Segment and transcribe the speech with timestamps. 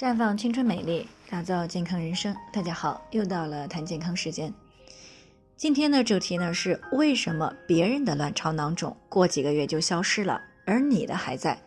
[0.00, 2.34] 绽放青春美丽，打造健康人生。
[2.54, 4.50] 大家好，又到了谈健康时间。
[5.58, 11.60] 今天的主题呢是为什么别人的卵巢囊肿过几个月就消失了，而你的还在？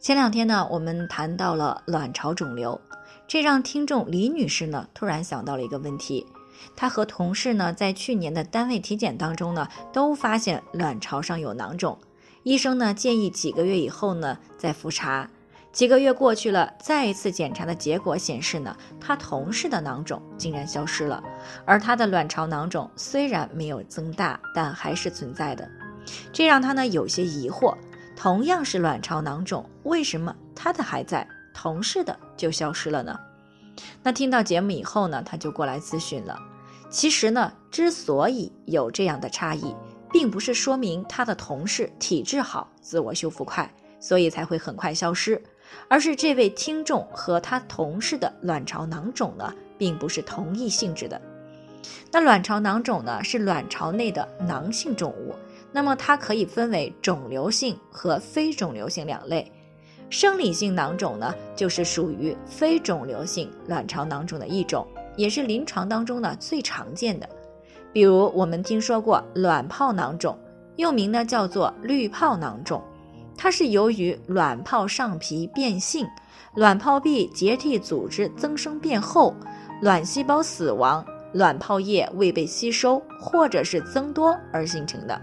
[0.00, 2.80] 前两天呢，我们谈到了卵巢肿瘤，
[3.28, 6.26] 这让听众李女士呢突然想到了一个问题：
[6.74, 11.96] 她和同事呢在去年的单位体检当中呢都发现卵巢上有囊肿，
[12.42, 15.30] 医生呢建议几个月以后呢再复查。
[15.76, 21.22] 几个月过去了，再一次检查的结果显示呢，他同事的囊肿竟然消失了，
[21.66, 25.68] 而他的卵巢囊肿虽然没有增大，但还是存在的，
[26.32, 27.76] 这让他呢有些疑惑。
[28.16, 33.14] 同样是卵巢囊肿，为什么他的还在，同事的就消失了呢？
[34.02, 36.40] 那听到节目以后呢，他就过来咨询了。
[36.88, 39.76] 其实呢，之所以有这样的差异，
[40.10, 43.70] 并不是说明他的同事体质好，自我修复快，
[44.00, 45.38] 所以才会很快消失。
[45.88, 51.20] 而是这位听众和他同事的卵巢囊肿呢，并不是同一性质的。
[52.10, 55.34] 那卵巢囊肿呢，是卵巢内的囊性肿物，
[55.72, 59.50] 那么它可以分为肿瘤性和非肿瘤性两类。
[60.08, 67.28] 生理性囊肿呢，就是属于非肿瘤性卵巢囊肿的一种，也是临床当中呢最常见的。
[67.92, 70.38] 比如我们听说过卵泡囊肿，
[70.76, 72.82] 又名呢叫做滤泡囊肿。
[73.46, 76.04] 它是由于卵泡上皮变性、
[76.56, 79.32] 卵泡壁结缔组织增生变厚、
[79.80, 85.22] 卵细胞死亡、卵泡液未被吸收或者是增多而形成的。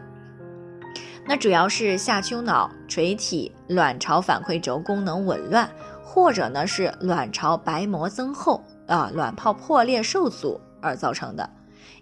[1.28, 5.70] 那主要是下丘脑垂体卵巢反馈轴功能紊乱，
[6.02, 11.50] 或者呢是卵巢白膜增厚啊、卵泡破裂受阻而造成的。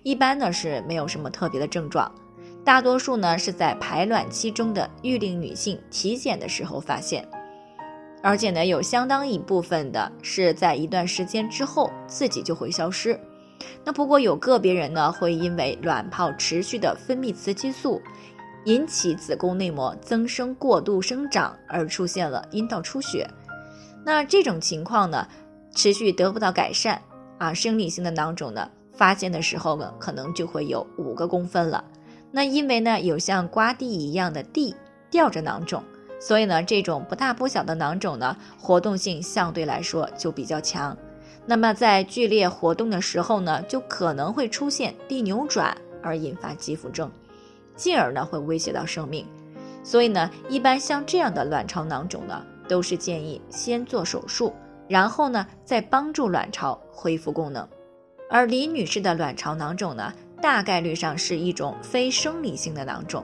[0.03, 2.11] 一般呢是没有什么特别的症状。
[2.63, 7.27] 大多数呢是在排卵期中的育龄女性体检的时候发现，
[8.21, 13.19] 而且呢有相当一部分的是在一段时间之后自己就会消失。
[13.83, 17.99] 那不过有个别人呢会因为卵泡持续的分泌雌激素，
[18.65, 23.27] 引起子宫内膜增生过度生长而出现了阴道出血。
[24.05, 25.27] 那这种情况呢
[25.73, 27.01] 持续得不到改善
[27.39, 31.83] 啊，生理性的囊肿呢发现的时候呢可能就会有五个公分了。
[32.31, 34.75] 那因为呢有像刮地一样的地
[35.09, 35.83] 吊着囊肿，
[36.19, 40.97] 所以呢这种不大不小的囊肿呢活动性相对来说就比较强。
[41.45, 47.11] 那么在剧烈活动的时候呢，就可能会出现地扭转而引发肌肤症，
[47.75, 49.25] 进而呢会威胁到生命。
[49.83, 54.53] 所以呢，一般像这样的卵巢囊肿呢，都是建议先做手术，
[54.87, 57.67] 然后呢再帮助卵巢恢复功能。
[58.29, 60.13] 而李女士的卵巢囊肿呢？
[60.41, 63.23] 大概率上是一种非生理性的囊肿，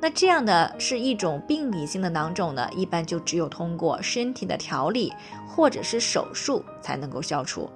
[0.00, 5.12] 那这样的是一种病理性的囊肿呢，一般就只有通过身体的调理
[5.46, 7.70] 或者是手术才能够消除。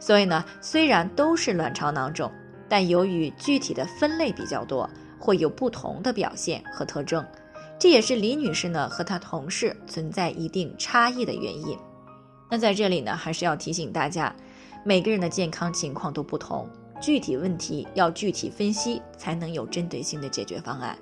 [0.00, 2.32] 所以呢，虽然都是卵巢囊肿，
[2.68, 4.88] 但由于具体的分类比较多，
[5.18, 7.24] 会有不同的表现和特征，
[7.78, 11.76] 这也是李女士呢和她同事存在一定差异的原因。
[12.50, 14.34] 那在这里呢，还是要提醒大家，
[14.84, 16.68] 每个人的健康情况都不同。
[17.00, 20.98] 具体问题要具体分析，才能有针对性的解决方案。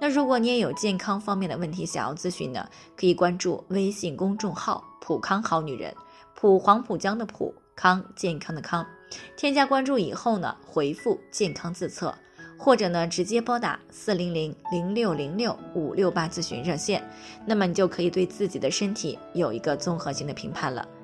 [0.00, 5.94] 那如果你也有健康方面的问题想要咨询呢，可以关注微信公众号“普康好女人”，
[6.34, 8.84] 普黄浦江的普康健康的康。
[9.36, 12.12] 添加关注以后呢，回复“健康自测”，
[12.58, 17.02] 或者呢直接拨打四零零零六零六五六八咨询热线，
[17.46, 20.86] 那么你就可以对自己的身体有一个综合性的评判了。